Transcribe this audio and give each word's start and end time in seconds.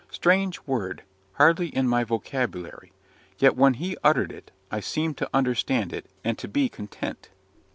Strange 0.09 0.59
word! 0.65 1.03
hardly 1.33 1.67
in 1.67 1.87
my 1.87 2.03
vocabulary. 2.03 2.91
Yet, 3.37 3.55
when 3.55 3.75
he 3.75 3.95
uttered 4.03 4.31
it, 4.31 4.49
I 4.71 4.79
seemed 4.79 5.15
to 5.17 5.29
understand 5.31 5.93
it 5.93 6.07
and 6.23 6.39
to 6.39 6.47
be 6.47 6.69
content. 6.69 7.29